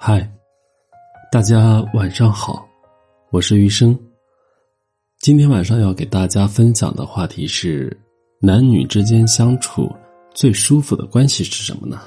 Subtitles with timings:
[0.00, 0.24] 嗨，
[1.32, 2.64] 大家晚上好，
[3.32, 3.98] 我是余生。
[5.18, 7.94] 今天晚上要给大家分享的话题是：
[8.40, 9.92] 男女之间相处
[10.32, 12.00] 最舒服的关系是什么呢？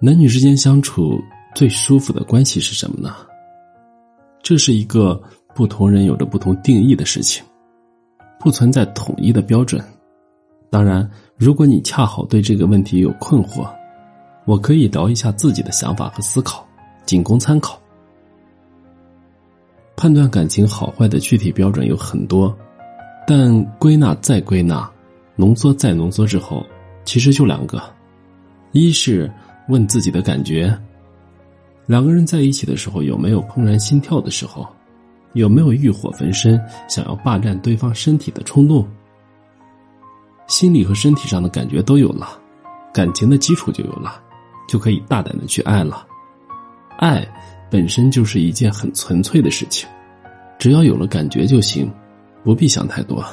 [0.00, 1.20] 男女之间相处
[1.52, 3.16] 最舒服的关系是什么呢？
[4.40, 5.20] 这是一个
[5.52, 7.44] 不同人有着不同定义的事情，
[8.38, 9.84] 不存在统一的标准。
[10.70, 13.68] 当然，如果你恰好对这个问题有困惑，
[14.44, 16.66] 我可以聊一下自己的想法和思考，
[17.06, 17.80] 仅供参考。
[19.96, 22.54] 判断感情好坏的具体标准有很多，
[23.26, 24.90] 但归纳再归纳，
[25.36, 26.66] 浓缩再浓缩之后，
[27.04, 27.82] 其实就两个：
[28.72, 29.32] 一是
[29.68, 30.76] 问自己的感觉，
[31.86, 34.66] 两个人在一起的时候有没有怦然心跳的时候，
[35.32, 38.86] 有没有欲火焚身想要霸占对方身体的冲动，
[40.48, 42.38] 心理和身体上的感觉都有了，
[42.92, 44.20] 感情的基础就有了。
[44.66, 46.06] 就可以大胆的去爱了，
[46.98, 47.26] 爱
[47.70, 49.88] 本身就是一件很纯粹的事情，
[50.58, 51.92] 只要有了感觉就行，
[52.42, 53.24] 不必想太多。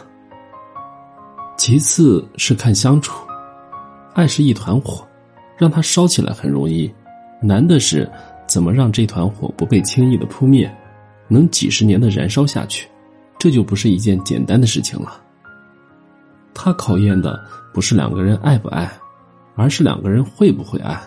[1.57, 3.25] 其次是看相处，
[4.13, 5.07] 爱是一团火，
[5.57, 6.91] 让它烧起来很容易，
[7.41, 8.09] 难的是
[8.47, 10.73] 怎么让这团火不被轻易的扑灭，
[11.27, 12.87] 能几十年的燃烧下去，
[13.37, 15.21] 这就不是一件简单的事情了。
[16.53, 17.39] 它考验的
[17.73, 18.91] 不是两个人爱不爱，
[19.55, 20.99] 而是两个人会不会爱。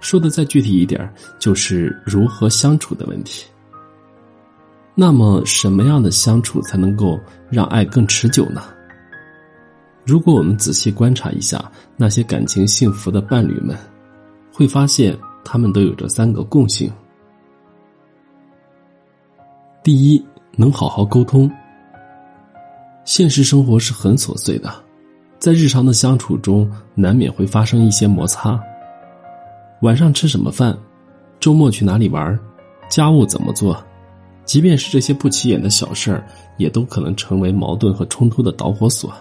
[0.00, 3.46] 说的再具体一点，就是如何相处的问题。
[4.94, 7.18] 那么，什么样的相处才能够
[7.50, 8.62] 让爱更持久呢？
[10.04, 13.76] 如果我们仔细观察一下那些感情幸福的伴侣们，
[14.52, 16.90] 会发现他们都有着三个共性：
[19.82, 20.24] 第一，
[20.56, 21.50] 能好好沟通。
[23.04, 24.72] 现实生活是很琐碎的，
[25.38, 28.60] 在日常的相处中，难免会发生一些摩擦。
[29.82, 30.76] 晚上吃什么饭？
[31.38, 32.36] 周末去哪里玩？
[32.88, 33.80] 家务怎么做？
[34.44, 39.12] 即便是这些不起眼的小事儿，也都可能成为矛盾和冲突的导火索。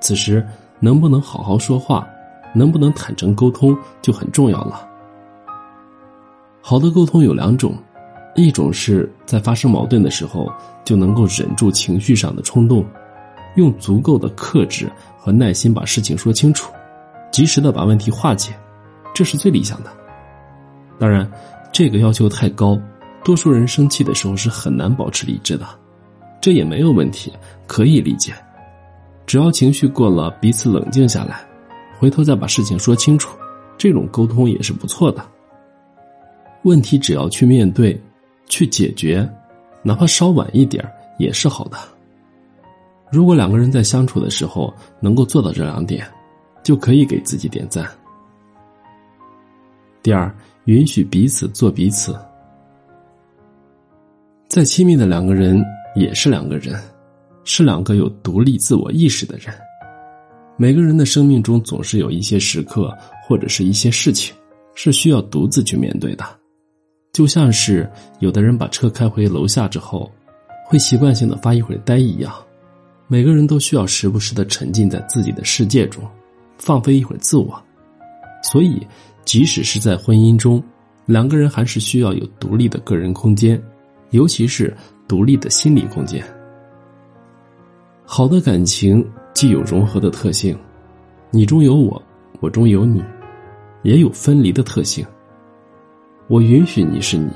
[0.00, 0.42] 此时，
[0.80, 2.08] 能不能好好说话，
[2.54, 4.88] 能不能坦诚沟通，就很重要了。
[6.62, 7.74] 好的沟通有两种，
[8.36, 10.50] 一种是在发生矛盾的时候，
[10.82, 12.82] 就能够忍住情绪上的冲动，
[13.56, 16.72] 用足够的克制和耐心把事情说清楚，
[17.30, 18.54] 及时的把问题化解。
[19.14, 19.90] 这是最理想的，
[20.98, 21.30] 当然，
[21.72, 22.76] 这个要求太高，
[23.24, 25.64] 多数人生气的时候是很难保持理智的，
[26.40, 27.32] 这也没有问题，
[27.68, 28.34] 可以理解。
[29.24, 31.46] 只要情绪过了，彼此冷静下来，
[31.96, 33.38] 回头再把事情说清楚，
[33.78, 35.24] 这种沟通也是不错的。
[36.64, 37.98] 问题只要去面对，
[38.46, 39.26] 去解决，
[39.82, 40.84] 哪怕稍晚一点
[41.18, 41.78] 也是好的。
[43.12, 46.04] 如果两个人在相处的时候能够做到这两点，
[46.64, 47.88] 就可以给自己点赞。
[50.04, 50.30] 第二，
[50.66, 52.14] 允许彼此做彼此。
[54.48, 55.64] 再亲密的两个人
[55.96, 56.78] 也是两个人，
[57.44, 59.46] 是两个有独立自我意识的人。
[60.58, 62.94] 每个人的生命中总是有一些时刻
[63.26, 64.36] 或者是一些事情，
[64.74, 66.24] 是需要独自去面对的。
[67.14, 70.12] 就像是有的人把车开回楼下之后，
[70.66, 72.30] 会习惯性的发一会儿呆一样。
[73.08, 76.04] 每个人都需要时不时的沉浸在自己的世界中，
[76.58, 77.58] 放飞一会儿自我。
[78.42, 78.86] 所以。
[79.24, 80.62] 即使是在婚姻中，
[81.06, 83.60] 两个人还是需要有独立的个人空间，
[84.10, 84.74] 尤其是
[85.08, 86.24] 独立的心理空间。
[88.04, 90.56] 好的感情既有融合的特性，
[91.30, 92.00] 你中有我，
[92.40, 93.02] 我中有你，
[93.82, 95.04] 也有分离的特性。
[96.28, 97.32] 我允许你是你，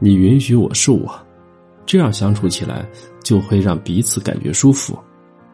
[0.00, 1.08] 你允许我是我，
[1.86, 2.84] 这样相处起来
[3.22, 4.98] 就会让彼此感觉舒服，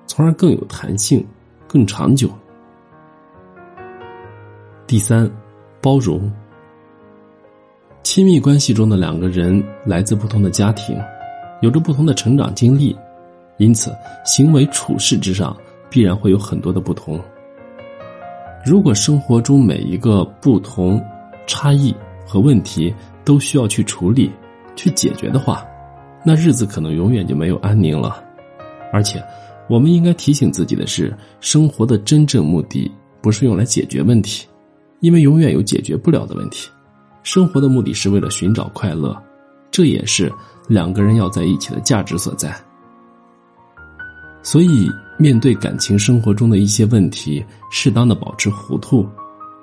[0.07, 1.25] 从而更有弹性，
[1.69, 2.31] 更长久。
[4.87, 5.31] 第三。
[5.85, 6.33] 包容。
[8.03, 10.99] 亲密关系中的两个人来自不同的家庭，
[11.61, 12.97] 有着不同的成长经历，
[13.59, 13.95] 因此
[14.25, 15.55] 行为处事之上
[15.91, 17.21] 必然会有很多的不同。
[18.65, 20.99] 如果生活中每一个不同、
[21.47, 21.95] 差异
[22.27, 24.33] 和问题都需要去处理、
[24.75, 25.67] 去解决的话，
[26.25, 28.25] 那日子可能永远就没有安宁了。
[28.91, 29.23] 而且，
[29.69, 34.47] 我们应该提醒自己的是，生活的真正目的不是用来解决问题。
[35.05, 36.71] 因为永远有解决不了的问题，
[37.23, 39.15] 生活的目的是为了寻找快乐，
[39.71, 40.33] 这也是
[40.67, 42.57] 两个人要在一起的价值所在。
[44.43, 49.07] 所以，面对感情生活中的一些问题，适当的保持糊涂；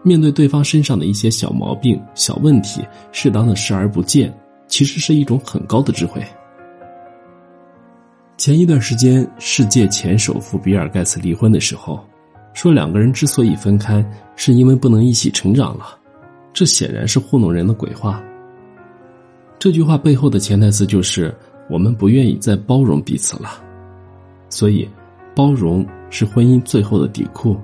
[0.04, 4.32] 面对对方身上的一些小毛病、小问题，适当的视而不见，
[4.68, 6.24] 其实是一种很高的智慧。
[8.38, 12.00] 前一段时间，世界前首富比尔盖茨离婚的时候。
[12.54, 14.06] 说两个人之所以分开，
[14.36, 15.98] 是因为不能一起成长了。
[16.54, 18.22] 这显然是糊弄人的鬼话。
[19.58, 21.34] 这句话背后的潜台词就是
[21.70, 23.64] 我们不愿意再包容彼此了，
[24.50, 24.90] 所以
[25.36, 27.56] 包容是婚姻最后的底库，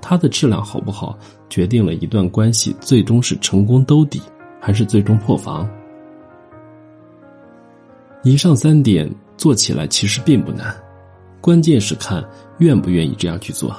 [0.00, 1.18] 它的质量好不好，
[1.50, 4.22] 决定了一段关系最终是成功兜底，
[4.60, 5.68] 还是最终破防。
[8.22, 10.74] 以上三点做起来其实并不难，
[11.40, 12.24] 关键是看
[12.58, 13.76] 愿不愿意这样去做。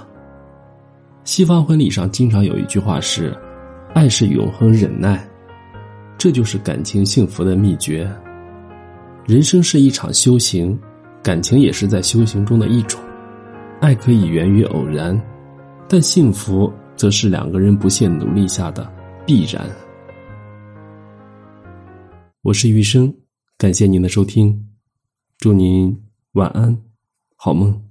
[1.25, 3.33] 西方婚礼上经常有一句话是
[3.95, 5.25] ：“爱是永恒忍耐。”
[6.19, 8.09] 这就是感情幸福的秘诀。
[9.25, 10.77] 人生是一场修行，
[11.21, 12.99] 感情也是在修行中的一种。
[13.79, 15.19] 爱可以源于偶然，
[15.87, 18.89] 但幸福则是两个人不懈努力下的
[19.25, 19.65] 必然。
[22.41, 23.13] 我是余生。
[23.57, 24.67] 感谢您的收听，
[25.37, 25.97] 祝您
[26.33, 26.77] 晚安，
[27.37, 27.82] 好梦。